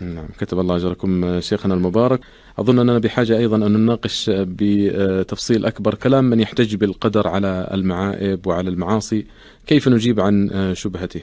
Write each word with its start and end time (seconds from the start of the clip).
نعم 0.00 0.28
كتب 0.38 0.58
الله 0.58 0.76
أجركم 0.76 1.40
شيخنا 1.40 1.74
المبارك. 1.74 2.20
أظن 2.58 2.78
أننا 2.78 2.98
بحاجة 2.98 3.38
أيضا 3.38 3.56
أن 3.56 3.72
نناقش 3.72 4.30
بتفصيل 4.34 5.66
أكبر 5.66 5.94
كلام 5.94 6.24
من 6.24 6.40
يحتج 6.40 6.74
بالقدر 6.74 7.28
على 7.28 7.68
المعائب 7.72 8.46
وعلى 8.46 8.70
المعاصي. 8.70 9.26
كيف 9.66 9.88
نجيب 9.88 10.20
عن 10.20 10.50
شبهته؟ 10.74 11.22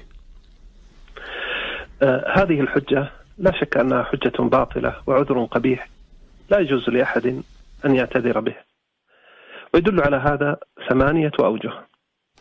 آه 2.01 2.25
هذه 2.35 2.61
الحجة 2.61 3.11
لا 3.37 3.51
شك 3.51 3.77
أنها 3.77 4.03
حجة 4.03 4.43
باطلة 4.43 4.95
وعذر 5.07 5.45
قبيح. 5.45 5.89
لا 6.49 6.59
يجوز 6.59 6.89
لأحد 6.89 7.43
أن 7.85 7.95
يعتذر 7.95 8.39
به. 8.39 8.55
ويدل 9.73 10.01
على 10.01 10.15
هذا 10.15 10.57
ثمانية 10.89 11.31
أوجه. 11.39 11.73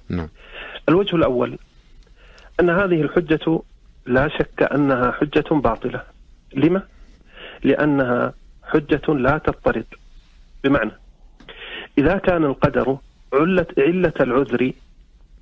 نعم. 0.08 0.28
الوجه 0.88 1.16
الأول 1.16 1.58
أن 2.60 2.70
هذه 2.70 3.02
الحجة 3.02 3.62
لا 4.06 4.28
شك 4.28 4.62
أنها 4.62 5.10
حجة 5.10 5.44
باطلة. 5.50 6.09
لما؟ 6.54 6.82
لأنها 7.64 8.34
حجة 8.62 9.14
لا 9.14 9.38
تضطرد. 9.38 9.86
بمعنى 10.64 10.92
إذا 11.98 12.18
كان 12.18 12.44
القدر 12.44 12.98
علة, 13.34 13.66
علة 13.78 14.14
العذر 14.20 14.72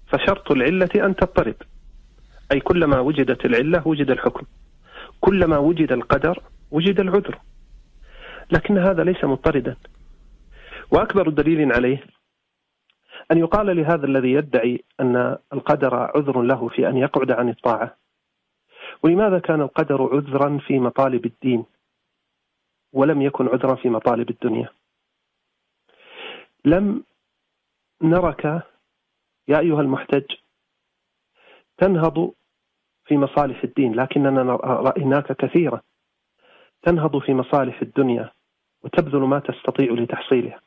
فشرط 0.06 0.50
العلة 0.50 0.90
أن 0.96 1.16
تضطرد. 1.16 1.56
أي 2.52 2.60
كلما 2.60 3.00
وجدت 3.00 3.44
العلة 3.44 3.88
وجد 3.88 4.10
الحكم. 4.10 4.46
كلما 5.20 5.58
وجد 5.58 5.92
القدر 5.92 6.42
وجد 6.70 7.00
العذر. 7.00 7.38
لكن 8.52 8.78
هذا 8.78 9.04
ليس 9.04 9.24
مضطردا. 9.24 9.76
وأكبر 10.90 11.28
دليل 11.28 11.72
عليه 11.72 12.04
أن 13.32 13.38
يقال 13.38 13.76
لهذا 13.76 14.06
الذي 14.06 14.32
يدعي 14.32 14.84
أن 15.00 15.36
القدر 15.52 15.94
عذر 15.94 16.42
له 16.42 16.68
في 16.68 16.88
أن 16.88 16.96
يقعد 16.96 17.30
عن 17.30 17.48
الطاعة. 17.48 17.96
ولماذا 19.02 19.38
كان 19.38 19.60
القدر 19.60 20.02
عذرا 20.02 20.58
في 20.66 20.78
مطالب 20.78 21.26
الدين 21.26 21.64
ولم 22.92 23.22
يكن 23.22 23.48
عذرا 23.48 23.74
في 23.74 23.88
مطالب 23.88 24.30
الدنيا؟ 24.30 24.68
لم 26.64 27.04
نرك 28.02 28.44
يا 29.48 29.58
أيها 29.58 29.80
المحتج 29.80 30.24
تنهض 31.76 32.32
في 33.04 33.16
مصالح 33.16 33.64
الدين 33.64 33.94
لكننا 33.94 34.56
رأيناك 34.64 35.32
كثيرا 35.32 35.80
تنهض 36.82 37.18
في 37.18 37.34
مصالح 37.34 37.80
الدنيا 37.82 38.32
وتبذل 38.82 39.20
ما 39.20 39.38
تستطيع 39.38 39.92
لتحصيلها. 39.92 40.60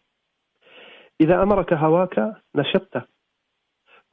إذا 1.21 1.43
أمرك 1.43 1.73
هواك 1.73 2.43
نشطت 2.55 3.07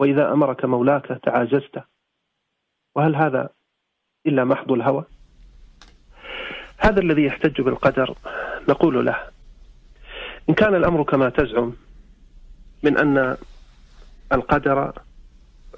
وإذا 0.01 0.33
أمرك 0.33 0.65
مولاك 0.65 1.07
تعاجزت. 1.07 1.83
وهل 2.97 3.17
هذا 3.17 3.51
إلا 4.29 4.45
محض 4.45 4.73
الهوى. 4.73 5.05
هذا 6.79 7.01
الذي 7.01 7.25
يحتج 7.25 7.61
بالقدر 7.61 8.15
نقول 8.69 9.07
له 9.07 9.17
إن 10.49 10.55
كان 10.55 10.75
الأمر 10.75 11.03
كما 11.03 11.29
تزعم 11.29 11.73
من 12.83 12.99
أن 12.99 13.37
القدر 14.33 14.93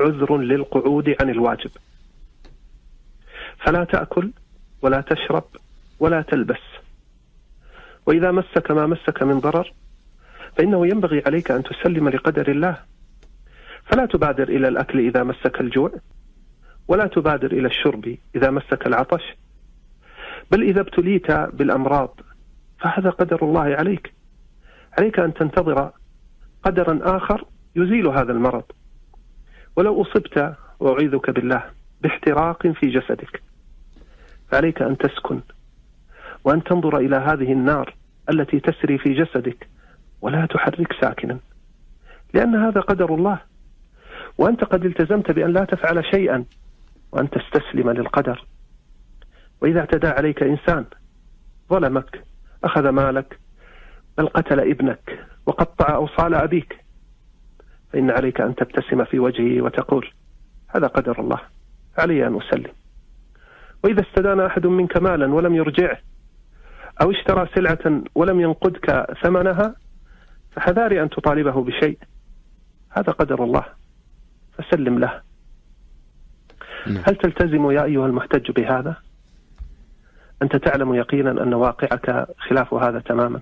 عذر 0.00 0.36
للقعود 0.36 1.16
عن 1.20 1.30
الواجب. 1.30 1.70
فلا 3.58 3.84
تأكل 3.84 4.30
ولا 4.82 5.00
تشرب 5.00 5.44
ولا 6.00 6.22
تلبس. 6.22 6.64
وإذا 8.06 8.30
مسك 8.30 8.70
ما 8.70 8.86
مسك 8.86 9.22
من 9.22 9.38
ضرر 9.38 9.72
فإنه 10.56 10.86
ينبغي 10.86 11.22
عليك 11.26 11.50
أن 11.50 11.62
تسلم 11.62 12.08
لقدر 12.08 12.50
الله. 12.50 12.76
فلا 13.84 14.06
تبادر 14.06 14.48
إلى 14.48 14.68
الأكل 14.68 14.98
إذا 14.98 15.22
مسك 15.22 15.60
الجوع. 15.60 15.92
ولا 16.90 17.06
تبادر 17.06 17.52
إلى 17.52 17.66
الشرب 17.66 18.16
إذا 18.36 18.50
مسك 18.50 18.86
العطش. 18.86 19.22
بل 20.50 20.62
إذا 20.62 20.80
ابتليت 20.80 21.32
بالأمراض 21.32 22.20
فهذا 22.80 23.10
قدر 23.10 23.38
الله 23.42 23.60
عليك. 23.60 24.12
عليك 24.98 25.18
أن 25.18 25.34
تنتظر 25.34 25.90
قدرا 26.62 27.00
آخر 27.02 27.44
يزيل 27.76 28.06
هذا 28.06 28.32
المرض. 28.32 28.64
ولو 29.76 30.02
أصبت 30.02 30.56
وأعيذك 30.80 31.30
بالله 31.30 31.64
باحتراق 32.00 32.66
في 32.66 32.86
جسدك. 32.86 33.42
فعليك 34.50 34.82
أن 34.82 34.98
تسكن 34.98 35.40
وأن 36.44 36.62
تنظر 36.62 36.96
إلى 36.96 37.16
هذه 37.16 37.52
النار 37.52 37.94
التي 38.30 38.60
تسري 38.60 38.98
في 38.98 39.14
جسدك 39.14 39.68
ولا 40.22 40.46
تحرك 40.46 40.92
ساكنا. 41.00 41.38
لأن 42.34 42.54
هذا 42.54 42.80
قدر 42.80 43.14
الله. 43.14 43.38
وأنت 44.38 44.64
قد 44.64 44.84
التزمت 44.84 45.30
بأن 45.30 45.52
لا 45.52 45.64
تفعل 45.64 46.04
شيئا. 46.04 46.44
وأن 47.12 47.30
تستسلم 47.30 47.90
للقدر. 47.90 48.46
وإذا 49.62 49.80
اعتدى 49.80 50.06
عليك 50.06 50.42
إنسان 50.42 50.84
ظلمك 51.70 52.24
أخذ 52.64 52.88
مالك 52.88 53.38
بل 54.18 54.26
قتل 54.26 54.60
ابنك 54.60 55.26
وقطع 55.46 55.94
أوصال 55.94 56.34
أبيك 56.34 56.84
فإن 57.92 58.10
عليك 58.10 58.40
أن 58.40 58.54
تبتسم 58.54 59.04
في 59.04 59.18
وجهه 59.18 59.62
وتقول 59.62 60.10
هذا 60.68 60.86
قدر 60.86 61.20
الله 61.20 61.40
علي 61.98 62.26
أن 62.26 62.36
أسلم. 62.36 62.72
وإذا 63.84 64.02
استدان 64.02 64.40
أحد 64.40 64.66
منك 64.66 64.96
مالا 64.96 65.34
ولم 65.34 65.54
يرجعه 65.54 65.98
أو 67.02 67.10
اشترى 67.10 67.48
سلعة 67.54 68.02
ولم 68.14 68.40
ينقدك 68.40 69.06
ثمنها 69.22 69.74
فحذاري 70.52 71.02
أن 71.02 71.10
تطالبه 71.10 71.64
بشيء. 71.64 71.98
هذا 72.90 73.12
قدر 73.12 73.44
الله 73.44 73.64
فسلم 74.52 74.98
له. 74.98 75.29
هل 76.86 77.16
تلتزم 77.16 77.70
يا 77.70 77.84
أيها 77.84 78.06
المحتج 78.06 78.50
بهذا؟ 78.50 78.96
أنت 80.42 80.56
تعلم 80.56 80.94
يقينا 80.94 81.30
أن 81.30 81.54
واقعك 81.54 82.26
خلاف 82.38 82.74
هذا 82.74 82.98
تماما. 82.98 83.40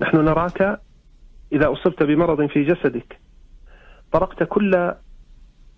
نحن 0.00 0.16
نراك 0.16 0.80
إذا 1.52 1.72
أصبت 1.72 2.02
بمرض 2.02 2.46
في 2.46 2.64
جسدك 2.64 3.18
طرقت 4.12 4.42
كل 4.42 4.92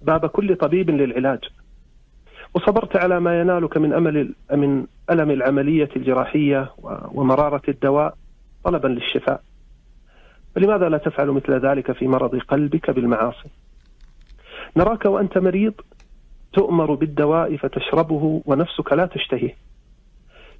باب 0.02 0.26
كل 0.26 0.56
طبيب 0.56 0.91
للعلاج 0.91 1.38
وصبرت 2.54 2.97
على 2.97 3.20
ما 3.20 3.41
ينالك 3.41 3.76
من 3.76 3.92
أمل 3.92 4.34
من 4.52 4.86
ألم 5.10 5.30
العملية 5.30 5.88
الجراحية 5.97 6.70
ومرارة 7.12 7.62
الدواء 7.68 8.16
طلبا 8.64 8.88
للشفاء. 8.88 9.42
فلماذا 10.54 10.88
لا 10.88 10.98
تفعل 10.98 11.26
مثل 11.28 11.52
ذلك 11.52 11.92
في 11.92 12.08
مرض 12.08 12.38
قلبك 12.38 12.91
بالمعاصي؟ 12.91 13.48
نراك 14.76 15.04
وأنت 15.04 15.38
مريض 15.38 15.74
تؤمر 16.53 16.94
بالدواء 16.94 17.56
فتشربه 17.56 18.43
ونفسك 18.47 18.93
لا 18.93 19.06
تشتهيه. 19.06 19.56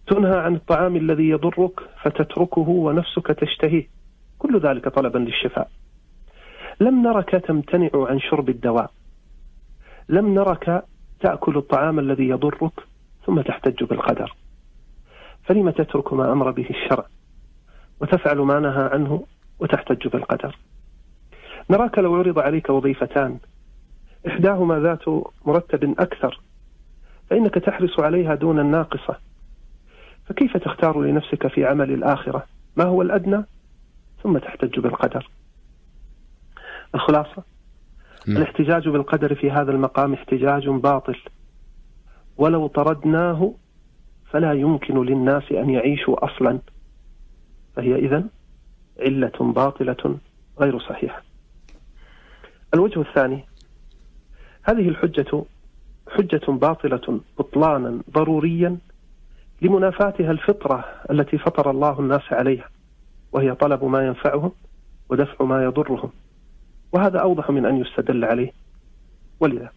تنهى 0.07 0.39
عن 0.39 0.55
الطعام 0.55 0.97
الذي 0.97 1.29
يضرك 1.29 1.81
فتتركه 2.03 2.69
ونفسك 2.69 3.27
تشتهيه. 3.27 3.89
كل 4.39 4.61
ذلك 4.61 4.89
طلبا 4.89 5.19
للشفاء. 5.19 5.71
لم 6.81 7.03
نرك 7.03 7.31
تمتنع 7.31 7.91
عن 7.95 8.21
شرب 8.21 8.49
الدواء. 8.49 8.91
لم 10.09 10.35
نرك 10.35 10.85
تأكل 11.21 11.57
الطعام 11.57 11.99
الذي 11.99 12.29
يضرك 12.29 12.73
ثم 13.27 13.41
تحتج 13.41 13.85
بالقدر. 13.85 14.37
فلم 15.43 15.71
تترك 15.71 16.13
ما 16.13 16.33
أمر 16.33 16.51
به 16.51 16.67
الشرع؟ 16.71 17.07
وتفعل 18.01 18.39
ما 18.39 18.61
نهى 18.61 18.91
عنه 18.93 19.25
وتحتج 19.61 20.09
بالقدر. 20.09 20.57
نراك 21.71 21.99
لو 21.99 22.15
عرض 22.15 22.39
عليك 22.39 22.71
وظيفتان 22.71 23.39
إحداهما 24.27 24.81
ذات 24.81 25.09
مرتب 25.47 25.95
أكثر 25.99 26.41
فإنك 27.31 27.55
تحرص 27.55 28.01
عليها 28.01 28.35
دون 28.35 28.61
الناقصة. 28.61 29.17
فكيف 30.27 30.57
تختار 30.57 31.01
لنفسك 31.01 31.47
في 31.47 31.65
عمل 31.65 31.91
الآخرة؟ 31.93 32.47
ما 32.77 32.85
هو 32.85 33.03
الأدنى؟ 33.03 33.45
ثم 34.23 34.39
تحتج 34.39 34.79
بالقدر. 34.79 35.31
الخلاصة 36.95 37.43
م. 38.27 38.33
نعم. 38.33 38.37
الاحتجاج 38.37 38.89
بالقدر 38.89 39.35
في 39.35 39.51
هذا 39.51 39.73
المقام 39.73 40.15
احتجاج 40.15 40.69
باطل. 40.69 41.17
ولو 42.37 42.67
طردناه 42.67 43.55
فلا 44.31 44.53
يمكن 44.53 45.05
للناس 45.05 45.53
أن 45.53 45.71
يعيشوا 45.71 46.25
أصلا. 46.25 46.59
فهي 47.77 47.95
إذن 47.95 48.29
علة 49.01 49.53
باطلة 49.53 50.19
غير 50.61 50.79
صحيحة. 50.79 51.23
الوجه 52.75 53.01
الثاني 53.01 53.45
هذه 54.63 54.89
الحجة 54.89 55.45
حجة 56.09 56.53
باطلة 56.53 57.21
بطلانا 57.39 57.99
ضروريا 58.11 58.79
لمنافاتها 59.63 60.31
الفطرة 60.31 60.85
التي 61.11 61.39
فطر 61.39 61.71
الله 61.71 62.01
الناس 62.01 62.33
عليها 62.33 62.69
وهي 63.33 63.55
طلب 63.55 63.85
ما 63.85 64.07
ينفعهم 64.07 64.53
ودفع 65.09 65.45
ما 65.45 65.65
يضرهم. 65.65 66.11
وهذا 66.93 67.19
أوضح 67.19 67.51
من 67.51 67.67
أن 67.67 67.77
يستدل 67.77 68.25
عليه. 68.25 68.53
ولذا 69.41 69.71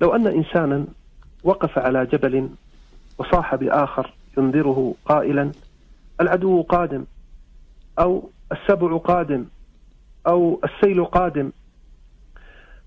لو 0.00 0.14
أن 0.14 0.26
إنسانا 0.26 0.86
وقف 1.44 1.78
على 1.78 2.06
جبل 2.06 2.48
وصاح 3.18 3.54
بآخر 3.54 4.12
ينذره 4.38 4.94
قائلا 5.04 5.52
العدو 6.20 6.62
قادم 6.62 7.04
أو 7.98 8.30
السبع 8.52 8.96
قادم 8.96 9.44
أو 10.26 10.60
السيل 10.64 11.04
قادم 11.04 11.50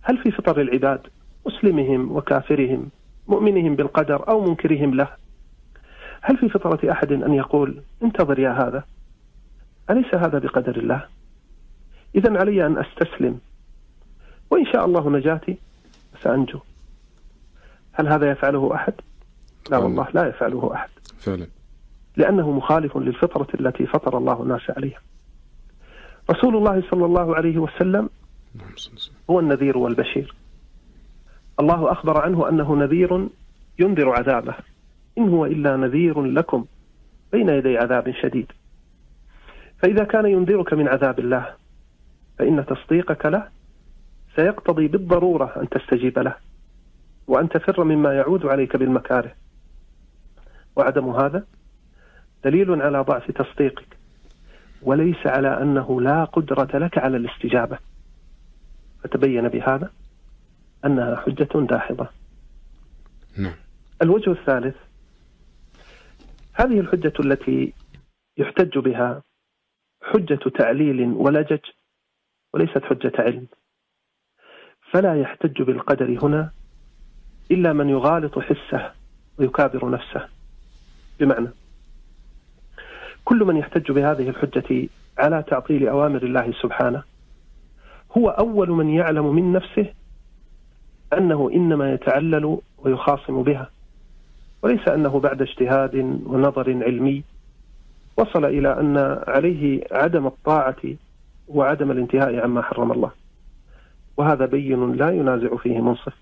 هل 0.07 0.17
في 0.17 0.31
فطر 0.31 0.61
العباد 0.61 1.07
مسلمهم 1.45 2.11
وكافرهم 2.11 2.89
مؤمنهم 3.27 3.75
بالقدر 3.75 4.29
أو 4.29 4.45
منكرهم 4.45 4.95
له؟ 4.95 5.09
هل 6.21 6.37
في 6.37 6.49
فطرة 6.49 6.91
أحد 6.91 7.11
أن 7.11 7.33
يقول 7.33 7.81
انتظر 8.03 8.39
يا 8.39 8.49
هذا؟ 8.49 8.83
أليس 9.89 10.15
هذا 10.15 10.39
بقدر 10.39 10.77
الله؟ 10.77 11.05
إذا 12.15 12.39
علي 12.39 12.65
أن 12.65 12.77
أستسلم. 12.77 13.39
وإن 14.49 14.65
شاء 14.65 14.85
الله 14.85 15.09
نجاتي 15.09 15.57
سأنجو. 16.23 16.59
هل 17.93 18.07
هذا 18.07 18.31
يفعله 18.31 18.75
أحد؟ 18.75 18.93
لا 19.71 19.77
والله 19.77 20.07
لا 20.13 20.27
يفعله 20.27 20.73
أحد. 20.73 20.89
فعلا. 21.19 21.47
لأنه 22.17 22.51
مخالف 22.51 22.97
للفطرة 22.97 23.47
التي 23.59 23.85
فطر 23.85 24.17
الله 24.17 24.43
الناس 24.43 24.69
عليها. 24.69 24.99
رسول 26.31 26.55
الله 26.55 26.83
صلى 26.91 27.05
الله 27.05 27.35
عليه 27.35 27.57
وسلم. 27.57 28.09
هو 29.29 29.39
النذير 29.39 29.77
والبشير. 29.77 30.35
الله 31.59 31.91
أخبر 31.91 32.21
عنه 32.21 32.49
أنه 32.49 32.75
نذير 32.75 33.27
ينذر 33.79 34.09
عذابه. 34.09 34.55
إن 35.17 35.29
هو 35.29 35.45
إلا 35.45 35.77
نذير 35.77 36.21
لكم 36.21 36.65
بين 37.31 37.49
يدي 37.49 37.77
عذاب 37.77 38.11
شديد. 38.11 38.51
فإذا 39.77 40.03
كان 40.03 40.25
ينذرك 40.25 40.73
من 40.73 40.87
عذاب 40.87 41.19
الله 41.19 41.53
فإن 42.39 42.65
تصديقك 42.65 43.25
له 43.25 43.47
سيقتضي 44.35 44.87
بالضرورة 44.87 45.53
أن 45.61 45.69
تستجيب 45.69 46.19
له 46.19 46.35
وأن 47.27 47.49
تفر 47.49 47.83
مما 47.83 48.13
يعود 48.13 48.45
عليك 48.45 48.75
بالمكاره. 48.75 49.31
وعدم 50.75 51.09
هذا 51.09 51.43
دليل 52.43 52.81
على 52.81 53.01
ضعف 53.01 53.31
تصديقك 53.31 53.97
وليس 54.81 55.27
على 55.27 55.61
أنه 55.61 56.01
لا 56.01 56.23
قدرة 56.23 56.77
لك 56.77 56.97
على 56.97 57.17
الاستجابة. 57.17 57.77
فتبين 59.07 59.47
بهذا 59.47 59.91
أنها 60.85 61.15
حجة 61.15 61.49
داحضة. 61.53 62.09
نعم. 63.37 63.55
الوجه 64.01 64.31
الثالث 64.31 64.75
هذه 66.53 66.79
الحجة 66.79 67.13
التي 67.19 67.73
يحتج 68.37 68.77
بها 68.77 69.21
حجة 70.01 70.39
تعليل 70.59 71.01
ولجج 71.01 71.59
وليست 72.53 72.83
حجة 72.83 73.11
علم. 73.19 73.47
فلا 74.91 75.21
يحتج 75.21 75.61
بالقدر 75.61 76.19
هنا 76.23 76.51
إلا 77.51 77.73
من 77.73 77.89
يغالط 77.89 78.39
حسه 78.39 78.91
ويكابر 79.39 79.89
نفسه. 79.89 80.27
بمعنى 81.19 81.47
كل 83.25 83.37
من 83.37 83.57
يحتج 83.57 83.91
بهذه 83.91 84.29
الحجة 84.29 84.89
على 85.17 85.43
تعطيل 85.43 85.87
أوامر 85.87 86.23
الله 86.23 86.53
سبحانه 86.61 87.03
هو 88.17 88.29
أول 88.29 88.69
من 88.71 88.89
يعلم 88.89 89.35
من 89.35 89.51
نفسه 89.51 89.93
أنه 91.13 91.51
إنما 91.53 91.93
يتعلل 91.93 92.57
ويخاصم 92.77 93.43
بها 93.43 93.69
وليس 94.61 94.87
أنه 94.87 95.19
بعد 95.19 95.41
اجتهاد 95.41 95.95
ونظر 96.25 96.83
علمي 96.83 97.23
وصل 98.17 98.45
إلى 98.45 98.79
أن 98.79 99.21
عليه 99.27 99.83
عدم 99.91 100.27
الطاعة 100.27 100.81
وعدم 101.47 101.91
الانتهاء 101.91 102.39
عما 102.39 102.61
حرم 102.61 102.91
الله. 102.91 103.11
وهذا 104.17 104.45
بين 104.45 104.93
لا 104.93 105.09
ينازع 105.09 105.55
فيه 105.55 105.81
منصف. 105.81 106.13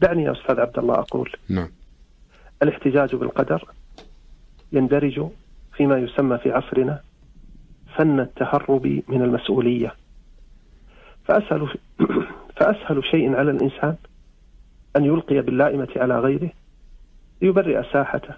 دعني 0.00 0.22
يا 0.22 0.32
أستاذ 0.32 0.60
عبد 0.60 0.78
الله 0.78 0.94
أقول 0.94 1.32
نعم. 1.48 1.68
الاحتجاج 2.62 3.14
بالقدر 3.14 3.64
يندرج 4.72 5.26
فيما 5.76 5.98
يسمى 5.98 6.38
في 6.38 6.50
عصرنا 6.50 7.00
فن 7.96 8.20
التهرب 8.20 9.02
من 9.08 9.22
المسؤولية. 9.22 9.94
فأسهل 11.28 11.68
فأسهل 12.56 13.04
شيء 13.04 13.34
على 13.34 13.50
الإنسان 13.50 13.96
أن 14.96 15.04
يلقي 15.04 15.40
باللائمة 15.40 15.88
على 15.96 16.20
غيره 16.20 16.50
ليبرئ 17.42 17.82
ساحته 17.92 18.34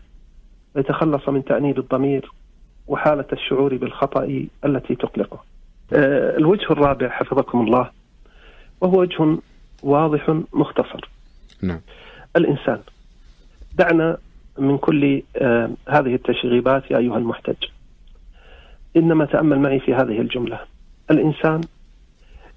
ويتخلص 0.74 1.28
من 1.28 1.44
تأنيب 1.44 1.78
الضمير 1.78 2.30
وحالة 2.86 3.24
الشعور 3.32 3.76
بالخطأ 3.76 4.46
التي 4.64 4.94
تقلقه. 4.94 5.40
آه، 5.92 6.36
الوجه 6.36 6.72
الرابع 6.72 7.08
حفظكم 7.08 7.60
الله 7.60 7.90
وهو 8.80 9.00
وجه 9.00 9.38
واضح 9.82 10.40
مختصر. 10.52 11.08
نعم. 11.62 11.80
الإنسان 12.36 12.80
دعنا 13.74 14.18
من 14.58 14.78
كل 14.78 15.22
آه 15.36 15.70
هذه 15.88 16.14
التشغيبات 16.14 16.90
يا 16.90 16.98
أيها 16.98 17.18
المحتج. 17.18 17.56
إنما 18.96 19.24
تأمل 19.24 19.58
معي 19.58 19.80
في 19.80 19.94
هذه 19.94 20.20
الجملة. 20.20 20.60
الإنسان 21.10 21.60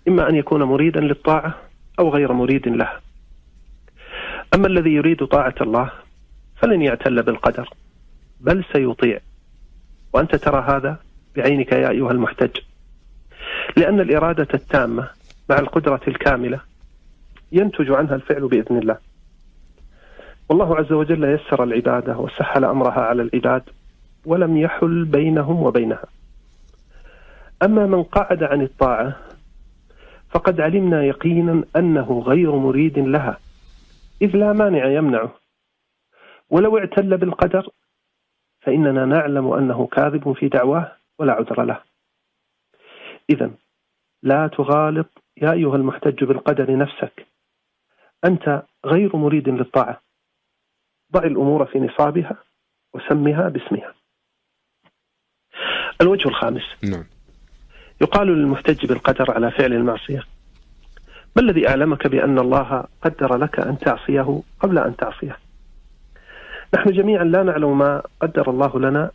إما 0.07 0.29
أن 0.29 0.35
يكون 0.35 0.63
مريدا 0.63 0.99
للطاعة 0.99 1.55
أو 1.99 2.09
غير 2.09 2.33
مريد 2.33 2.67
لها 2.67 3.01
أما 4.55 4.67
الذي 4.67 4.89
يريد 4.89 5.25
طاعة 5.25 5.55
الله 5.61 5.91
فلن 6.55 6.81
يعتل 6.81 7.23
بالقدر 7.23 7.69
بل 8.39 8.63
سيطيع. 8.73 9.19
وأنت 10.13 10.35
ترى 10.35 10.63
هذا 10.67 10.97
بعينك 11.35 11.71
يا 11.71 11.89
أيها 11.89 12.11
المحتج. 12.11 12.57
لأن 13.77 13.99
الإرادة 13.99 14.47
التامة 14.53 15.09
مع 15.49 15.59
القدرة 15.59 16.01
الكاملة 16.07 16.59
ينتج 17.51 17.91
عنها 17.91 18.15
الفعل 18.15 18.47
بإذن 18.47 18.77
الله. 18.77 18.97
والله 20.49 20.77
عز 20.77 20.91
وجل 20.91 21.23
يسر 21.23 21.63
العبادة 21.63 22.17
وسهل 22.17 22.65
أمرها 22.65 23.01
على 23.01 23.21
العباد 23.21 23.63
ولم 24.25 24.57
يحل 24.57 25.05
بينهم 25.05 25.63
وبينها. 25.63 26.05
أما 27.63 27.85
من 27.85 28.03
قعد 28.03 28.43
عن 28.43 28.61
الطاعة 28.61 29.15
فقد 30.33 30.61
علمنا 30.61 31.03
يقينا 31.03 31.63
أنه 31.75 32.19
غير 32.19 32.55
مريد 32.55 32.99
لها 32.99 33.39
إذ 34.21 34.37
لا 34.37 34.53
مانع 34.53 34.85
يمنعه. 34.85 35.35
ولو 36.49 36.77
اعتل 36.77 37.17
بالقدر 37.17 37.69
فإننا 38.61 39.05
نعلم 39.05 39.53
أنه 39.53 39.87
كاذب 39.87 40.33
في 40.33 40.47
دعواه 40.47 40.91
ولا 41.19 41.33
عذر 41.33 41.63
له. 41.63 41.81
إذا 43.29 43.51
لا 44.23 44.47
تغالط 44.47 45.23
يا 45.41 45.51
أيها 45.51 45.75
المحتج 45.75 46.23
بالقدر 46.23 46.77
نفسك. 46.77 47.27
أنت 48.25 48.63
غير 48.85 49.15
مريد 49.15 49.49
للطاعة. 49.49 50.01
ضع 51.11 51.23
الأمور 51.23 51.65
في 51.65 51.79
نصابها 51.79 52.37
وسمها 52.93 53.49
باسمها. 53.49 53.93
الوجه 56.01 56.27
الخامس. 56.27 56.83
نعم. 56.83 57.12
يقال 58.01 58.27
للمحتج 58.27 58.85
بالقدر 58.85 59.31
على 59.31 59.51
فعل 59.51 59.73
المعصية. 59.73 60.23
ما 61.35 61.41
الذي 61.41 61.67
أعلمك 61.67 62.07
بأن 62.07 62.39
الله 62.39 62.83
قدر 63.01 63.37
لك 63.37 63.59
أن 63.59 63.77
تعصيه 63.77 64.41
قبل 64.59 64.77
أن 64.77 64.95
تعصيه؟ 64.95 65.37
نحن 66.75 66.91
جميعا 66.91 67.23
لا 67.23 67.43
نعلم 67.43 67.77
ما 67.77 68.01
قدر 68.19 68.49
الله 68.49 68.79
لنا 68.79 69.11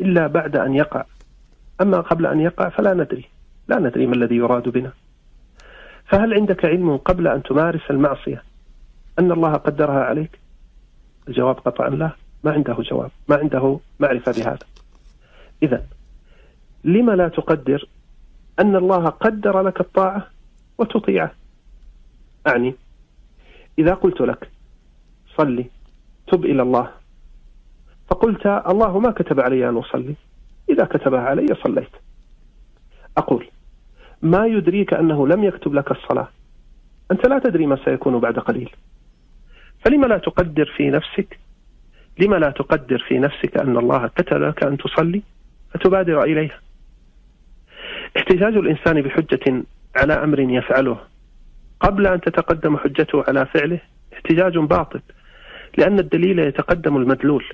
إلا 0.00 0.26
بعد 0.26 0.56
أن 0.56 0.74
يقع. 0.74 1.04
أما 1.80 2.00
قبل 2.00 2.26
أن 2.26 2.40
يقع 2.40 2.68
فلا 2.68 2.94
ندري. 2.94 3.24
لا 3.68 3.78
ندري 3.78 4.06
ما 4.06 4.14
الذي 4.14 4.36
يراد 4.36 4.68
بنا. 4.68 4.92
فهل 6.06 6.34
عندك 6.34 6.64
علم 6.64 6.96
قبل 6.96 7.28
أن 7.28 7.42
تمارس 7.42 7.90
المعصية؟ 7.90 8.42
أن 9.18 9.32
الله 9.32 9.52
قدرها 9.52 10.04
عليك؟ 10.04 10.38
الجواب 11.28 11.54
قطعا 11.54 11.88
لا. 11.88 12.10
ما 12.44 12.52
عنده 12.52 12.76
جواب. 12.90 13.10
ما 13.28 13.36
عنده 13.36 13.78
معرفة 14.00 14.32
بهذا. 14.32 14.66
إذا 15.62 15.86
لما 16.84 17.12
لا 17.12 17.28
تقدر 17.28 17.88
أن 18.62 18.76
الله 18.76 19.06
قدر 19.06 19.60
لك 19.60 19.80
الطاعة 19.80 20.26
وتطيعه. 20.78 21.32
أعني. 22.46 22.74
إذا 23.78 23.94
قلت 23.94 24.20
لك 24.20 24.50
صلي 25.36 25.66
تب 26.32 26.44
إلى 26.44 26.62
الله. 26.62 26.90
فقلت 28.10 28.46
الله 28.46 28.98
ما 28.98 29.10
كتب 29.10 29.40
علي 29.40 29.68
أن 29.68 29.76
أصلي. 29.76 30.14
إذا 30.70 30.84
كتبها 30.84 31.20
علي 31.20 31.46
صليت. 31.64 31.90
أقول 33.18 33.48
ما 34.22 34.46
يدريك 34.46 34.94
أنه 34.94 35.28
لم 35.28 35.44
يكتب 35.44 35.74
لك 35.74 35.90
الصلاة؟ 35.90 36.28
أنت 37.10 37.26
لا 37.26 37.38
تدري 37.38 37.66
ما 37.66 37.78
سيكون 37.84 38.18
بعد 38.18 38.38
قليل. 38.38 38.70
فلما 39.84 40.06
لا 40.06 40.18
تقدر 40.18 40.74
في 40.76 40.90
نفسك؟ 40.90 41.38
لما 42.18 42.36
لا 42.36 42.50
تقدر 42.50 43.04
في 43.08 43.18
نفسك 43.18 43.56
أن 43.56 43.76
الله 43.76 44.06
كتب 44.06 44.36
لك 44.36 44.64
أن 44.64 44.78
تصلي؟ 44.78 45.22
فتبادر 45.70 46.22
إليها؟ 46.22 46.61
احتجاج 48.16 48.56
الإنسان 48.56 49.02
بحجة 49.02 49.62
على 49.96 50.12
أمر 50.12 50.40
يفعله 50.40 50.98
قبل 51.80 52.06
أن 52.06 52.20
تتقدم 52.20 52.76
حجته 52.76 53.24
على 53.28 53.46
فعله 53.46 53.80
احتجاج 54.12 54.58
باطل 54.58 55.00
لأن 55.78 55.98
الدليل 55.98 56.38
يتقدم 56.38 56.96
المدلول. 56.96 57.44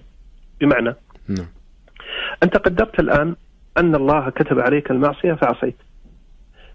بمعنى 0.61 0.95
نعم. 1.29 1.47
أنت 2.43 2.57
قدرت 2.57 3.00
الآن 3.00 3.37
أن 3.79 3.95
الله 3.95 4.31
كتب 4.31 4.61
عليك 4.61 4.91
المعصية 4.91 5.33
فعصيت. 5.33 5.77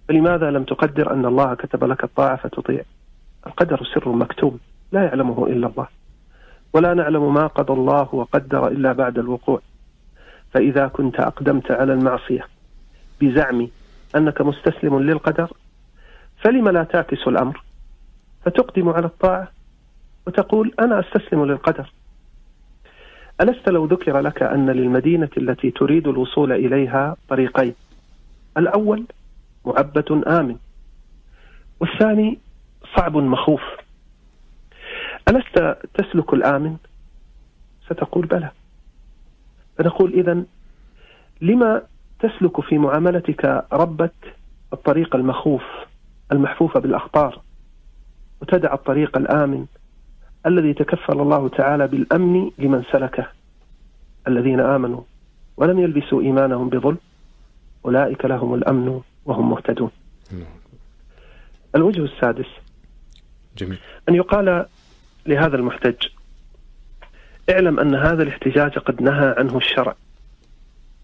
فلماذا 0.08 0.52
لم 0.52 0.64
تقدر 0.64 1.14
أن 1.14 1.26
الله 1.26 1.54
كتب 1.54 1.84
لك 1.84 2.04
الطاعة 2.04 2.36
فتطيع؟ 2.36 2.82
القدر 3.48 3.84
سر 3.94 4.10
مكتوم 4.10 4.60
لا 4.92 5.04
يعلمه 5.04 5.48
إلا 5.48 5.68
الله. 5.68 5.88
ولا 6.74 6.94
نعلم 6.94 7.34
ما 7.34 7.48
قضى 7.48 7.74
الله 7.74 8.16
وقدر 8.16 8.68
إلا 8.68 8.92
بعد 8.92 9.20
الوقوع. 9.20 9.62
فإذا 10.54 10.88
كنت 10.88 11.20
أقدمت 11.20 11.72
على 11.72 11.94
المعصية 11.94 12.48
بزعم 13.24 13.68
أنك 14.16 14.42
مستسلم 14.42 15.00
للقدر 15.00 15.52
فلم 16.38 16.70
لا 16.70 16.84
تعكس 16.84 17.28
الأمر؟ 17.28 17.64
فتقدم 18.46 18.90
على 18.90 19.06
الطاعة 19.06 19.52
وتقول 20.28 20.74
أنا 20.80 21.00
أستسلم 21.00 21.46
للقدر. 21.46 21.92
ألست 23.42 23.70
لو 23.70 23.86
ذكر 23.86 24.20
لك 24.20 24.44
أن 24.44 24.70
للمدينة 24.70 25.30
التي 25.38 25.72
تريد 25.72 26.08
الوصول 26.08 26.52
إليها 26.52 27.16
طريقين؟ 27.30 27.74
الأول 28.58 29.06
معبد 29.66 30.12
آمن 30.28 30.56
والثاني 31.80 32.40
صعب 32.98 33.18
مخوف. 33.18 33.62
ألست 35.30 35.78
تسلك 35.94 36.34
الآمن؟ 36.34 36.78
ستقول 37.86 38.26
بلى. 38.26 38.50
فنقول 39.78 40.14
إذا 40.14 40.44
لما 41.42 41.82
تسلك 42.24 42.62
في 42.62 42.78
معاملتك 42.78 43.66
ربة 43.74 44.10
الطريق 44.74 45.16
المخوف 45.16 45.64
المحفوفة 46.32 46.80
بالأخطار 46.80 47.42
وتدع 48.42 48.74
الطريق 48.74 49.18
الآمن 49.18 49.66
الذي 50.46 50.74
تكفل 50.74 51.20
الله 51.20 51.50
تعالى 51.50 51.88
بالأمن 51.88 52.52
لمن 52.58 52.84
سلكه. 52.92 53.28
الذين 54.28 54.60
آمنوا 54.60 55.02
ولم 55.58 55.80
يلبسوا 55.80 56.22
إيمانهم 56.22 56.70
بظلم 56.70 56.98
أولئك 57.86 58.26
لهم 58.26 58.54
الأمن 58.54 59.02
وهم 59.26 59.50
مهتدون. 59.50 59.92
الوجه 61.76 62.04
السادس 62.04 62.48
جميل. 63.58 63.80
أن 64.10 64.16
يقال 64.16 64.66
لهذا 65.26 65.56
المحتج 65.56 66.08
اعلم 67.50 67.80
أن 67.80 67.96
هذا 67.96 68.24
الاحتجاج 68.24 68.78
قد 68.78 69.02
نهى 69.02 69.36
عنه 69.38 69.58
الشرع. 69.58 69.96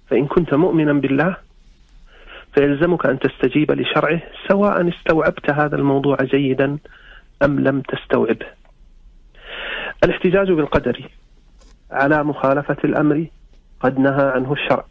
فإن 0.10 0.28
كنت 0.28 0.54
مؤمنا 0.54 0.94
بالله 0.94 1.38
فيلزمك 2.54 3.06
أن 3.06 3.20
تستجيب 3.20 3.72
لشرعه 3.72 4.22
سواء 4.48 4.90
استوعبت 4.90 5.50
هذا 5.50 5.76
الموضوع 5.76 6.18
جيدا 6.22 6.78
أم 7.44 7.60
لم 7.60 7.82
تستوعبه. 7.82 8.46
الاحتجاج 10.04 10.52
بالقدر 10.52 11.10
على 11.92 12.24
مخالفة 12.24 12.78
الأمر 12.84 13.28
قد 13.80 14.00
نهى 14.00 14.32
عنه 14.36 14.54
الشرع. 14.54 14.86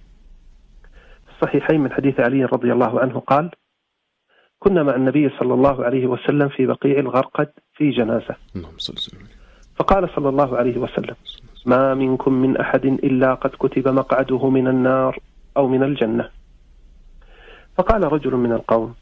الصحيحين 1.35 1.81
من 1.81 1.93
حديث 1.93 2.21
علي 2.21 2.45
رضي 2.45 2.73
الله 2.73 3.01
عنه 3.01 3.21
قال 3.21 3.51
كنا 4.59 4.83
مع 4.83 4.95
النبي 4.95 5.31
صلى 5.41 5.55
الله 5.55 5.85
عليه 5.85 6.07
وسلم 6.07 6.49
في 6.49 6.67
بقيع 6.67 6.99
الغرقد 6.99 7.49
في 7.75 7.91
جنازة 7.91 8.37
فقال 9.77 10.09
صلى 10.17 10.29
الله 10.29 10.57
عليه 10.57 10.79
وسلم 10.79 11.15
ما 11.69 11.95
منكم 11.95 12.33
من 12.33 12.57
أحد 12.57 12.85
إلا 12.85 13.35
قد 13.35 13.51
كتب 13.51 13.89
مقعده 13.89 14.49
من 14.49 14.69
النار 14.69 15.19
أو 15.57 15.69
من 15.69 15.83
الجنة. 15.83 16.29
فقال 17.77 18.13
رجل 18.13 18.35
من 18.37 18.53
القوم 18.53 18.95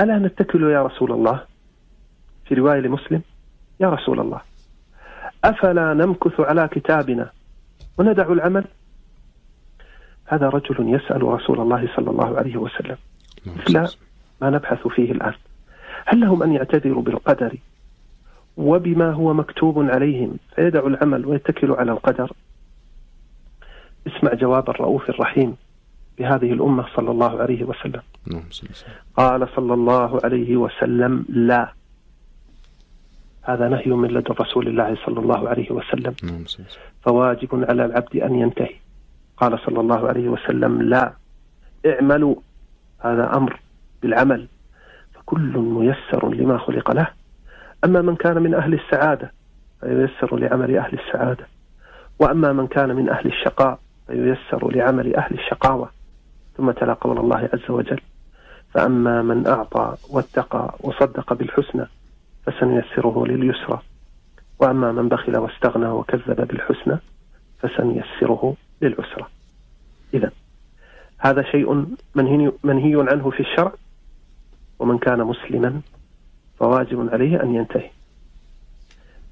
ألا 0.00 0.18
نتكل 0.18 0.70
يا 0.70 0.82
رسول 0.82 1.12
الله؟ 1.12 1.40
في 2.44 2.54
رواية 2.54 2.80
لمسلم 2.80 3.22
يا 3.80 3.90
رسول 3.90 4.20
الله 4.20 4.40
أفلا 5.44 5.94
نمكث 5.94 6.40
على 6.40 6.68
كتابنا 6.68 7.30
وندع 7.98 8.32
العمل؟ 8.32 8.64
هذا 10.26 10.48
رجل 10.48 10.94
يسأل 10.94 11.22
رسول 11.22 11.60
الله 11.60 11.88
صلى 11.96 12.10
الله 12.10 12.38
عليه 12.38 12.56
وسلم. 12.56 12.96
لا 13.68 13.88
ما 14.40 14.50
نبحث 14.50 14.86
فيه 14.86 15.12
الآن. 15.12 15.34
هل 16.06 16.20
لهم 16.20 16.42
أن 16.42 16.52
يعتذروا 16.52 17.02
بالقدر 17.02 17.56
وبما 18.56 19.10
هو 19.12 19.34
مكتوب 19.34 19.90
عليهم. 19.90 20.36
فيدعوا 20.56 20.88
العمل 20.88 21.26
ويتكلوا 21.26 21.76
على 21.76 21.92
القدر. 21.92 22.32
اسمع 24.06 24.34
جواب 24.34 24.70
الرؤوف 24.70 25.10
الرحيم 25.10 25.56
بهذه 26.18 26.52
الأمة 26.52 26.86
صلى 26.96 27.10
الله 27.10 27.40
عليه 27.42 27.64
وسلم. 27.64 28.02
قال 29.16 29.48
صلى 29.56 29.74
الله 29.74 30.20
عليه 30.24 30.56
وسلم 30.56 31.24
لا. 31.28 31.72
هذا 33.42 33.68
نهي 33.68 33.86
من 33.86 34.08
لدن 34.08 34.34
رسول 34.40 34.68
الله 34.68 34.96
صلى 35.06 35.20
الله 35.20 35.48
عليه 35.48 35.70
وسلم. 35.70 36.14
فواجب 37.02 37.64
على 37.68 37.84
العبد 37.84 38.16
أن 38.16 38.34
ينتهي. 38.34 38.74
قال 39.36 39.58
صلى 39.66 39.80
الله 39.80 40.08
عليه 40.08 40.28
وسلم 40.28 40.82
لا. 40.82 41.12
اعملوا. 41.86 42.34
هذا 43.00 43.36
أمر 43.36 43.60
بالعمل. 44.02 44.48
فكل 45.14 45.58
ميسر 45.58 46.34
لما 46.34 46.58
خلق 46.58 46.90
له. 46.90 47.23
أما 47.84 48.02
من 48.02 48.16
كان 48.16 48.42
من 48.42 48.54
أهل 48.54 48.74
السعادة 48.74 49.32
فييسر 49.80 50.36
لعمل 50.36 50.76
أهل 50.76 50.98
السعادة. 50.98 51.46
وأما 52.18 52.52
من 52.52 52.66
كان 52.66 52.96
من 52.96 53.08
أهل 53.08 53.26
الشقاء 53.26 53.78
فييسر 54.06 54.70
لعمل 54.70 55.16
أهل 55.16 55.34
الشقاوة. 55.34 55.90
ثم 56.56 56.70
تلا 56.70 56.92
قول 56.92 57.18
الله 57.18 57.48
عز 57.52 57.70
وجل 57.70 58.00
فأما 58.74 59.22
من 59.22 59.46
أعطى 59.46 59.96
واتقى 60.10 60.74
وصدق 60.80 61.32
بالحسنى 61.32 61.86
فسنيسره 62.46 63.26
لليسرى. 63.26 63.80
وأما 64.58 64.92
من 64.92 65.08
بخل 65.08 65.36
واستغنى 65.36 65.86
وكذب 65.86 66.46
بالحسنى 66.48 66.98
فسنيسره 67.58 68.56
للعسرى. 68.82 69.26
إذا 70.14 70.30
هذا 71.18 71.42
شيء 71.42 71.86
منهي, 72.14 72.52
عنه 73.08 73.30
في 73.30 73.40
الشرع. 73.40 73.72
ومن 74.78 74.98
كان 74.98 75.18
مسلما 75.18 75.80
فواجب 76.58 77.08
عليه 77.12 77.42
أن 77.42 77.54
ينتهي. 77.54 77.90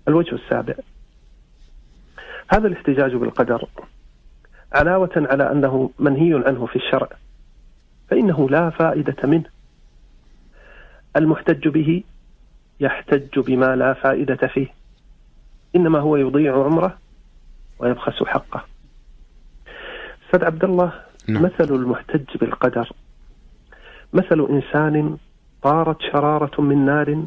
الوجه 0.08 0.34
السابع. 0.34 0.74
هذا 2.48 2.66
الاحتجاج 2.66 3.14
بالقدر 3.14 3.68
علاوة 4.72 5.10
على 5.16 5.52
أنه 5.52 5.90
منهي 5.98 6.42
عنه 6.46 6.66
في 6.66 6.76
الشرع 6.76 7.08
فإنه 8.08 8.48
لا 8.50 8.70
فائدة 8.70 9.16
منه. 9.28 9.44
المحتج 11.16 11.68
به 11.68 12.02
يحتج 12.80 13.38
بما 13.38 13.76
لا 13.76 13.92
فائدة 13.92 14.46
فيه 14.46 14.66
إنما 15.76 15.98
هو 15.98 16.16
يضيع 16.16 16.64
عمره 16.64 16.98
ويبخس 17.78 18.22
حقه. 18.22 18.64
أستاذ 20.26 20.44
عبد 20.44 20.64
الله 20.64 20.92
نعم. 21.28 21.42
مثل 21.42 21.74
المحتج 21.74 22.36
بالقدر 22.40 22.92
مثل 24.12 24.46
إنسان 24.50 25.16
طارت 25.62 26.00
شرارة 26.12 26.60
من 26.60 26.84
نار 26.84 27.24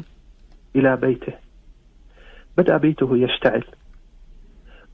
إلى 0.76 0.96
بيته. 0.96 1.32
بدأ 2.58 2.76
بيته 2.76 3.16
يشتعل. 3.16 3.64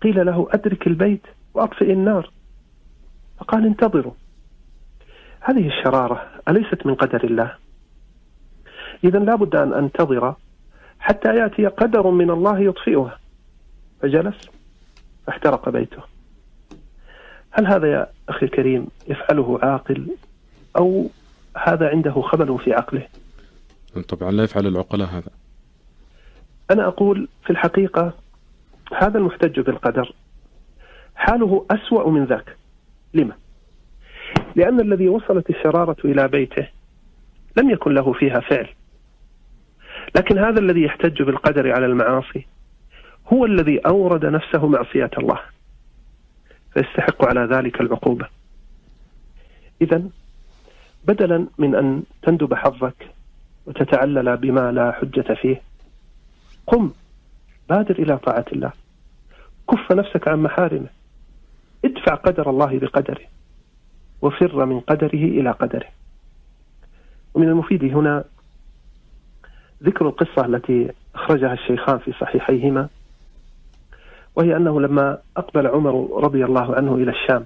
قيل 0.02 0.26
له 0.26 0.48
أدرك 0.50 0.86
البيت 0.86 1.22
وأطفئ 1.54 1.92
النار. 1.92 2.30
فقال 3.38 3.66
انتظروا. 3.66 4.12
هذه 5.40 5.66
الشرارة 5.66 6.26
أليست 6.48 6.86
من 6.86 6.94
قدر 6.94 7.24
الله؟ 7.24 7.54
إذا 9.04 9.18
لابد 9.18 9.56
أن 9.56 9.72
أنتظر 9.72 10.34
حتى 11.00 11.36
يأتي 11.36 11.66
قدر 11.66 12.10
من 12.10 12.30
الله 12.30 12.58
يطفئها 12.58 13.18
فجلس 14.02 14.50
فاحترق 15.26 15.68
بيته. 15.68 16.02
هل 17.50 17.66
هذا 17.66 17.92
يا 17.92 18.06
أخي 18.28 18.46
الكريم 18.46 18.86
يفعله 19.08 19.58
عاقل؟ 19.62 20.16
أو 20.76 21.06
هذا 21.56 21.88
عنده 21.88 22.20
خبل 22.20 22.58
في 22.58 22.72
عقله؟ 22.72 23.06
طبعا 24.00 24.30
لا 24.30 24.44
يفعل 24.44 24.66
العقلاء 24.66 25.08
هذا. 25.08 25.30
أنا 26.70 26.86
أقول 26.86 27.28
في 27.44 27.50
الحقيقة 27.50 28.12
هذا 28.96 29.18
المحتج 29.18 29.60
بالقدر 29.60 30.14
حاله 31.14 31.66
أسوأ 31.70 32.10
من 32.10 32.24
ذاك. 32.24 32.56
لما؟ 33.14 33.36
لأن 34.56 34.80
الذي 34.80 35.08
وصلت 35.08 35.50
الشرارة 35.50 35.96
إلى 36.04 36.28
بيته 36.28 36.68
لم 37.56 37.70
يكن 37.70 37.94
له 37.94 38.12
فيها 38.12 38.40
فعل. 38.40 38.68
لكن 40.16 40.38
هذا 40.38 40.60
الذي 40.60 40.82
يحتج 40.82 41.22
بالقدر 41.22 41.72
على 41.72 41.86
المعاصي 41.86 42.46
هو 43.32 43.44
الذي 43.44 43.78
أورد 43.78 44.26
نفسه 44.26 44.66
معصية 44.66 45.10
الله. 45.18 45.40
فيستحق 46.74 47.24
على 47.24 47.40
ذلك 47.40 47.80
العقوبة. 47.80 48.28
إذا 49.82 50.02
بدلا 51.04 51.46
من 51.58 51.74
أن 51.74 52.02
تندب 52.22 52.54
حظك 52.54 53.08
وتتعلل 53.66 54.36
بما 54.36 54.72
لا 54.72 54.92
حجة 54.92 55.34
فيه. 55.34 55.62
قم 56.66 56.90
بادر 57.68 57.94
إلى 57.98 58.18
طاعة 58.18 58.44
الله. 58.52 58.72
كف 59.70 59.92
نفسك 59.92 60.28
عن 60.28 60.42
محارمه. 60.42 60.88
ادفع 61.84 62.14
قدر 62.14 62.50
الله 62.50 62.78
بقدره. 62.78 63.24
وفر 64.22 64.64
من 64.66 64.80
قدره 64.80 65.24
إلى 65.24 65.50
قدره. 65.50 65.88
ومن 67.34 67.48
المفيد 67.48 67.84
هنا 67.84 68.24
ذكر 69.82 70.08
القصة 70.08 70.46
التي 70.46 70.92
أخرجها 71.14 71.52
الشيخان 71.52 71.98
في 71.98 72.12
صحيحيهما 72.12 72.88
وهي 74.36 74.56
أنه 74.56 74.80
لما 74.80 75.18
أقبل 75.36 75.66
عمر 75.66 76.22
رضي 76.24 76.44
الله 76.44 76.74
عنه 76.74 76.94
إلى 76.94 77.10
الشام 77.10 77.44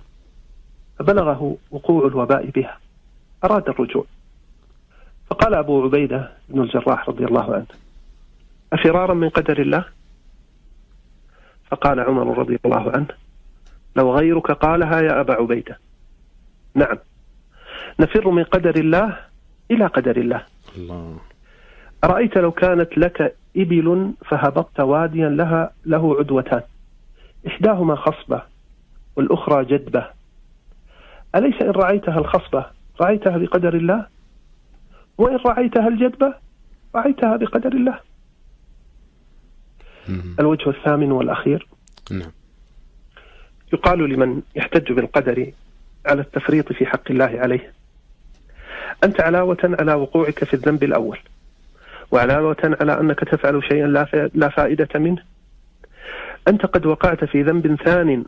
فبلغه 0.98 1.56
وقوع 1.70 2.06
الوباء 2.06 2.50
بها. 2.50 2.78
أراد 3.44 3.68
الرجوع. 3.68 4.04
فقال 5.30 5.54
أبو 5.54 5.82
عبيدة 5.82 6.30
بن 6.48 6.60
الجراح 6.60 7.08
رضي 7.08 7.24
الله 7.24 7.54
عنه 7.54 7.66
أفرارا 8.72 9.14
من 9.14 9.28
قدر 9.28 9.60
الله؟ 9.60 9.84
فقال 11.70 12.00
عمر 12.00 12.38
رضي 12.38 12.58
الله 12.64 12.92
عنه 12.92 13.06
لو 13.96 14.16
غيرك 14.16 14.50
قالها 14.50 15.00
يا 15.00 15.20
أبا 15.20 15.34
عبيدة. 15.34 15.78
نعم 16.74 16.98
نفر 18.00 18.30
من 18.30 18.44
قدر 18.44 18.76
الله 18.76 19.18
إلى 19.70 19.86
قدر 19.86 20.16
الله. 20.16 20.42
الله. 20.76 21.18
أرأيت 22.04 22.38
لو 22.38 22.52
كانت 22.52 22.98
لك 22.98 23.36
إبل 23.56 24.12
فهبطت 24.24 24.80
واديا 24.80 25.28
لها 25.28 25.70
له 25.86 26.16
عدوتان 26.18 26.62
إحداهما 27.46 27.96
خصبة 27.96 28.42
والأخرى 29.16 29.64
جدبة. 29.64 30.06
أليس 31.34 31.62
إن 31.62 31.70
رعيتها 31.70 32.18
الخصبة؟ 32.18 32.66
رعيتها 33.00 33.36
بقدر 33.36 33.74
الله؟ 33.74 34.06
وإن 35.18 35.36
رعيتها 35.36 35.88
الجدبة 35.88 36.34
رعيتها 36.94 37.36
بقدر 37.36 37.72
الله. 37.72 38.00
الوجه 40.40 40.70
الثامن 40.70 41.12
والأخير. 41.12 41.66
نعم. 42.10 42.30
يقال 43.72 43.98
لمن 43.98 44.42
يحتج 44.56 44.92
بالقدر 44.92 45.52
على 46.06 46.20
التفريط 46.20 46.72
في 46.72 46.86
حق 46.86 47.10
الله 47.10 47.32
عليه. 47.38 47.72
أنت 49.04 49.20
علاوة 49.20 49.76
على 49.80 49.94
وقوعك 49.94 50.44
في 50.44 50.54
الذنب 50.54 50.84
الأول 50.84 51.18
وعلاوة 52.10 52.76
على 52.80 53.00
أنك 53.00 53.20
تفعل 53.20 53.62
شيئا 53.68 53.86
لا 54.34 54.48
فائدة 54.48 54.88
منه. 54.94 55.22
أنت 56.48 56.66
قد 56.66 56.86
وقعت 56.86 57.24
في 57.24 57.42
ذنب 57.42 57.74
ثان 57.84 58.24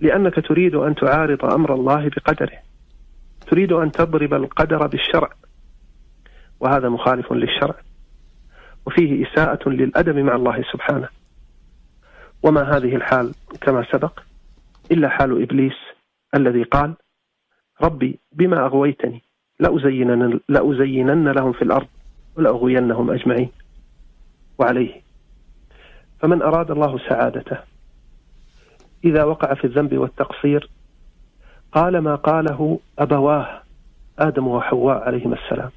لأنك 0.00 0.46
تريد 0.48 0.74
أن 0.74 0.94
تعارض 0.94 1.44
أمر 1.44 1.74
الله 1.74 2.08
بقدره. 2.08 2.58
تريد 3.46 3.72
أن 3.72 3.92
تضرب 3.92 4.34
القدر 4.34 4.86
بالشرع. 4.86 5.30
وهذا 6.62 6.88
مخالف 6.88 7.32
للشرع. 7.32 7.74
وفيه 8.86 9.26
إساءة 9.26 9.68
للأدب 9.68 10.18
مع 10.18 10.36
الله 10.36 10.64
سبحانه. 10.72 11.08
وما 12.42 12.62
هذه 12.62 12.96
الحال 12.96 13.34
كما 13.60 13.86
سبق 13.92 14.20
إلا 14.90 15.08
حال 15.08 15.42
إبليس 15.42 15.78
الذي 16.34 16.62
قال 16.62 16.94
ربي 17.82 18.18
بما 18.32 18.66
أغويتني 18.66 19.22
لأزينن, 19.60 20.40
لأزينن 20.48 21.28
لهم 21.28 21.52
في 21.52 21.62
الأرض 21.62 21.86
ولأغوينهم 22.36 23.10
أجمعين. 23.10 23.50
وعليه 24.58 25.00
فمن 26.20 26.42
أراد 26.42 26.70
الله 26.70 26.98
سعادته 27.08 27.58
إذا 29.04 29.24
وقع 29.24 29.54
في 29.54 29.64
الذنب 29.64 29.98
والتقصير 29.98 30.70
قال 31.72 31.98
ما 31.98 32.14
قاله 32.14 32.80
أبواه 32.98 33.62
آدم 34.18 34.48
وحواء 34.48 35.02
عليهما 35.02 35.36
السلام. 35.44 35.70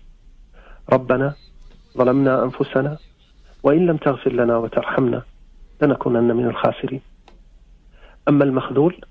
ربنا 0.93 1.33
ظلمنا 1.97 2.43
أنفسنا 2.43 2.97
وإن 3.63 3.85
لم 3.85 3.97
تغفر 3.97 4.31
لنا 4.33 4.57
وترحمنا 4.57 5.21
لنكونن 5.81 6.35
من 6.35 6.45
الخاسرين 6.45 7.01
أما 8.27 8.43
المخذول 8.43 9.01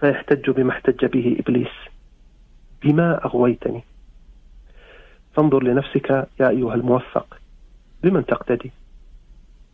فيحتج 0.00 0.50
بما 0.50 0.70
احتج 0.70 1.04
به 1.04 1.36
إبليس 1.40 1.72
بما 2.82 3.24
أغويتني 3.24 3.84
فانظر 5.34 5.62
لنفسك 5.62 6.10
يا 6.40 6.48
أيها 6.48 6.74
الموفق 6.74 7.38
بمن 8.02 8.26
تقتدي 8.26 8.72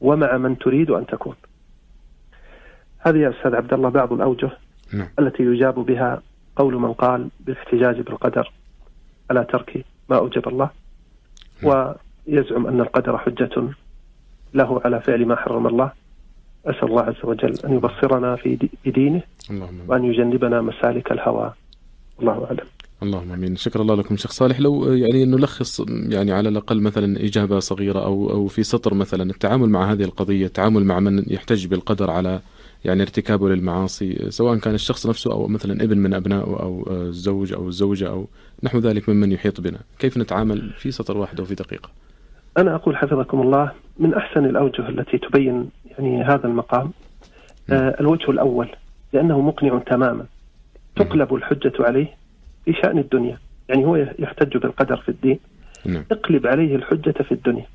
ومع 0.00 0.36
من 0.36 0.58
تريد 0.58 0.90
أن 0.90 1.06
تكون 1.06 1.34
هذه 2.98 3.18
يا 3.18 3.30
أستاذ 3.30 3.54
عبد 3.54 3.72
الله 3.72 3.88
بعض 3.88 4.12
الأوجه 4.12 4.50
نعم. 4.94 5.08
التي 5.18 5.42
يجاب 5.42 5.74
بها 5.74 6.22
قول 6.56 6.74
من 6.74 6.92
قال 6.92 7.28
بالاحتجاج 7.40 8.00
بالقدر 8.00 8.52
على 9.30 9.44
ترك 9.44 9.84
ما 10.08 10.16
أوجب 10.18 10.48
الله. 10.48 10.70
ويزعم 11.64 12.66
أن 12.66 12.80
القدر 12.80 13.18
حجة 13.18 13.68
له 14.54 14.80
على 14.84 15.00
فعل 15.00 15.26
ما 15.26 15.36
حرم 15.36 15.66
الله. 15.66 15.92
أسأل 16.66 16.88
الله 16.88 17.02
عز 17.02 17.24
وجل 17.24 17.54
أن 17.64 17.72
يبصرنا 17.72 18.36
في 18.36 18.68
بدينه 18.86 19.22
اللهم 19.50 19.80
وأن 19.88 20.04
يجنبنا 20.04 20.60
مسالك 20.60 21.12
الهوى. 21.12 21.52
الله 22.20 22.44
أعلم. 22.44 22.66
اللهم 23.02 23.32
آمين. 23.32 23.56
شكرا 23.56 23.82
الله 23.82 23.94
لكم 23.94 24.16
شيخ 24.16 24.30
صالح. 24.30 24.60
لو 24.60 24.92
يعني 24.92 25.24
نلخص 25.24 25.82
يعني 25.88 26.32
على 26.32 26.48
الأقل 26.48 26.80
مثلا 26.80 27.24
إجابة 27.24 27.58
صغيرة 27.58 28.04
أو 28.04 28.30
أو 28.30 28.46
في 28.46 28.62
سطر 28.62 28.94
مثلا 28.94 29.30
التعامل 29.30 29.68
مع 29.68 29.92
هذه 29.92 30.04
القضية 30.04 30.46
التعامل 30.46 30.84
مع 30.84 31.00
من 31.00 31.24
يحتج 31.30 31.66
بالقدر 31.66 32.10
على 32.10 32.40
يعني 32.84 33.02
ارتكابه 33.02 33.48
للمعاصي 33.48 34.30
سواء 34.30 34.58
كان 34.58 34.74
الشخص 34.74 35.06
نفسه 35.06 35.32
أو 35.32 35.46
مثلا 35.46 35.84
ابن 35.84 35.98
من 35.98 36.14
أبنائه 36.14 36.40
أو 36.40 36.84
الزوج 36.90 37.52
أو 37.52 37.68
الزوجة 37.68 38.08
أو 38.08 38.26
نحو 38.62 38.78
ذلك 38.78 39.08
ممن 39.08 39.32
يحيط 39.32 39.60
بنا. 39.60 39.78
كيف 39.98 40.16
نتعامل 40.16 40.70
في 40.78 40.90
سطر 40.90 41.16
واحد 41.16 41.40
أو 41.40 41.46
في 41.46 41.54
دقيقة؟ 41.54 41.90
أنا 42.58 42.74
أقول 42.74 42.96
حفظكم 42.96 43.40
الله 43.40 43.72
من 43.98 44.14
أحسن 44.14 44.44
الأوجه 44.44 44.88
التي 44.88 45.18
تبين 45.18 45.70
يعني 45.90 46.24
هذا 46.24 46.46
المقام 46.46 46.90
آه 47.70 47.96
الوجه 48.00 48.30
الأول 48.30 48.68
لأنه 49.12 49.40
مقنع 49.40 49.78
تماما. 49.78 50.26
تقلب 50.96 51.34
الحجة 51.34 51.72
عليه 51.80 52.16
في 52.64 52.72
شأن 52.72 52.98
الدنيا 52.98 53.38
يعني 53.68 53.84
هو 53.84 53.96
يحتج 54.18 54.56
بالقدر 54.56 54.96
في 54.96 55.08
الدين. 55.08 55.38
نعم. 55.84 56.04
اقلب 56.12 56.46
عليه 56.46 56.76
الحجة 56.76 57.22
في 57.22 57.32
الدنيا. 57.32 57.66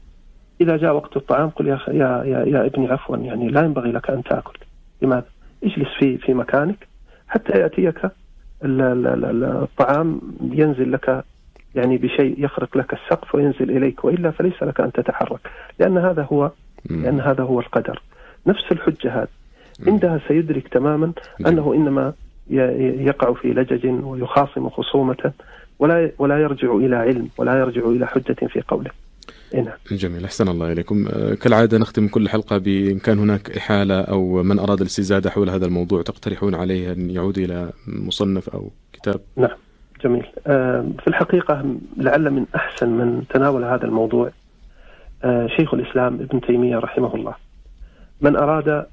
إذا 0.62 0.78
جاء 0.78 0.96
وقت 0.96 1.18
الطعام 1.18 1.50
قل 1.50 1.68
يا 1.68 1.80
يا 1.88 2.24
يا, 2.26 2.46
يا 2.46 2.66
ابني 2.66 2.88
عفوا 2.88 3.18
يعني 3.18 3.48
لا 3.50 3.62
ينبغي 3.62 3.92
لك 3.92 4.10
أن 4.10 4.24
تأكل. 4.24 4.60
لماذا؟ 5.02 5.26
اجلس 5.64 5.88
في 6.00 6.18
في 6.18 6.34
مكانك 6.34 6.88
حتى 7.28 7.60
يأتيك 7.60 8.02
الطعام 8.64 10.22
ينزل 10.42 10.92
لك 10.92 11.24
يعني 11.76 11.98
بشيء 11.98 12.36
يخرق 12.46 12.78
لك 12.78 12.94
السقف 12.94 13.36
وينزل 13.36 13.78
إليك 13.78 14.06
وإلا 14.06 14.32
فليس 14.32 14.64
لك 14.64 14.80
أن 14.82 14.92
تتحرك 14.92 15.40
لأن 15.80 15.98
هذا 15.98 16.28
هو 16.32 16.52
لأن 16.90 17.20
هذا 17.20 17.44
هو 17.44 17.60
القدر. 17.60 18.02
نفس 18.48 18.72
الحجة 18.72 19.22
هذه. 19.22 19.28
عندها 19.88 20.20
سيدرك 20.28 20.68
تماما 20.68 21.12
أنه 21.48 21.74
إنما 21.74 22.14
يقع 22.50 23.34
في 23.34 23.48
لجج 23.48 24.04
ويخاصم 24.04 24.70
خصومة 24.70 25.32
ولا 25.80 26.12
ولا 26.18 26.40
يرجع 26.40 26.76
إلى 26.76 26.96
علم 26.96 27.30
ولا 27.38 27.60
يرجع 27.60 27.82
إلى 27.82 28.08
حجة 28.08 28.48
في 28.48 28.62
قوله. 28.62 28.84
نعم. 28.90 29.07
جميل 29.92 30.26
أحسن 30.26 30.48
الله 30.48 30.72
إليكم. 30.72 31.08
آه، 31.08 31.34
كالعادة 31.34 31.78
نختم 31.78 32.08
كل 32.08 32.30
حلقة 32.30 32.58
بإن 32.58 33.00
كان 33.00 33.20
هناك 33.20 33.58
إحالة 33.58 34.02
أو 34.02 34.44
من 34.44 34.60
أراد 34.60 34.82
الاستزادة 34.82 35.30
حول 35.30 35.50
هذا 35.50 35.66
الموضوع 35.66 36.02
تقترحون 36.02 36.56
عليه 36.56 36.92
أن 36.92 37.10
يعود 37.10 37.38
إلى 37.38 37.72
مصنف 37.88 38.50
أو 38.50 38.72
كتاب؟ 38.94 39.20
نعم 39.36 39.58
جميل. 40.04 40.26
آه، 40.48 40.86
في 41.00 41.08
الحقيقة 41.08 41.76
لعل 41.98 42.30
من 42.30 42.46
أحسن 42.56 42.90
من 42.90 43.24
تناول 43.30 43.64
هذا 43.64 43.86
الموضوع 43.86 44.32
آه، 45.24 45.48
شيخ 45.48 45.74
الإسلام 45.74 46.14
ابن 46.14 46.42
تيمية 46.42 46.78
رحمه 46.78 47.16
الله. 47.16 47.36
من 48.22 48.36
أراد 48.36 48.86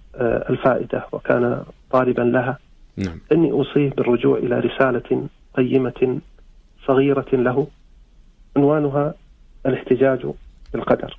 الفائدة 0.51 1.07
وكان 1.13 1.63
طالبا 1.91 2.23
لها 2.23 2.59
نعم. 2.97 3.21
إني 3.33 3.53
اوصيه 3.53 3.91
بالرجوع 3.91 4.39
إلى 4.39 4.61
رسالة 4.61 5.29
قيمة 5.57 6.21
صغيرة 6.87 7.27
له 7.33 7.67
عنوانها 8.57 9.15
الاحتجاج 9.67 10.27
بالقدر. 10.73 11.19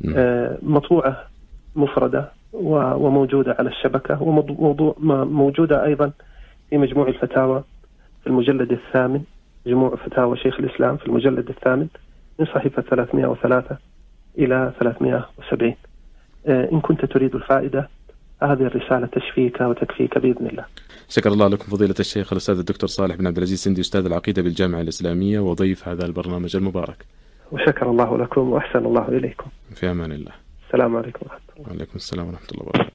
نعم. 0.00 0.14
آه، 0.16 0.58
مطبوعة 0.62 1.28
مفردة 1.76 2.32
وموجودة 2.52 3.56
على 3.58 3.68
الشبكة 3.68 4.22
وموضوع 4.22 4.96
موجودة 5.24 5.84
أيضا 5.84 6.12
في 6.70 6.78
مجموع 6.78 7.08
الفتاوى 7.08 7.64
في 8.22 8.26
المجلد 8.26 8.72
الثامن 8.72 9.22
مجموع 9.66 9.96
فتاوى 9.96 10.36
شيخ 10.36 10.60
الإسلام 10.60 10.96
في 10.96 11.06
المجلد 11.06 11.48
الثامن 11.48 11.86
من 12.38 12.46
صحيفة 12.46 12.82
303 12.82 13.76
إلى 14.38 14.72
370 14.80 15.74
آه، 16.46 16.68
إن 16.72 16.80
كنت 16.80 17.04
تريد 17.04 17.34
الفائدة 17.34 17.88
هذه 18.42 18.62
الرسالة 18.62 19.06
تشفيك 19.06 19.60
وتكفيك 19.60 20.18
بإذن 20.18 20.46
الله. 20.46 20.64
شكر 21.08 21.32
الله 21.32 21.48
لكم 21.48 21.64
فضيلة 21.64 21.94
الشيخ 22.00 22.32
الأستاذ 22.32 22.58
الدكتور 22.58 22.88
صالح 22.88 23.16
بن 23.16 23.26
عبد 23.26 23.36
العزيز 23.36 23.58
سندي 23.58 23.80
أستاذ 23.80 24.06
العقيدة 24.06 24.42
بالجامعة 24.42 24.80
الإسلامية 24.80 25.40
وضيف 25.40 25.88
هذا 25.88 26.06
البرنامج 26.06 26.56
المبارك. 26.56 27.04
وشكر 27.54 27.90
الله 27.90 28.18
لكم 28.18 28.50
وأحسن 28.52 28.86
الله 28.86 29.08
إليكم. 29.08 29.50
في 29.74 29.90
أمان 29.90 30.12
الله. 30.12 30.32
السلام 30.66 30.96
عليكم 30.96 31.20
ورحمة 31.22 31.40
الله. 31.56 31.68
وعليكم 31.68 31.92
السلام 31.94 32.26
ورحمة 32.26 32.48
الله 32.52 32.62
وبركاته. 32.62 32.90